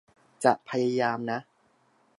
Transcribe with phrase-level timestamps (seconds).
[0.43, 1.39] จะพยายามนะ